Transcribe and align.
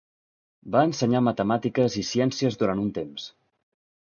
Va 0.75 0.81
ensenyar 0.87 1.21
matemàtiques 1.27 1.99
i 2.03 2.07
ciències 2.13 2.59
durant 2.63 2.83
un 2.87 2.89
temps. 2.97 3.29